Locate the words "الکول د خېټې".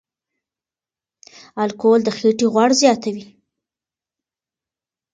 1.63-2.47